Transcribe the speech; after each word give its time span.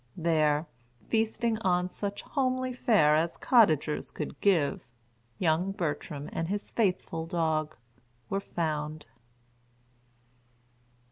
There, 0.17 0.65
feasting 1.09 1.59
on 1.59 1.87
such 1.87 2.23
homely 2.23 2.73
fare 2.73 3.15
as 3.15 3.37
cottagers 3.37 4.09
could 4.09 4.41
give, 4.41 4.81
young 5.37 5.71
Bertram 5.73 6.27
and 6.33 6.47
his 6.47 6.71
faithful 6.71 7.27
dog, 7.27 7.75
were 8.27 8.39
found. 8.41 9.05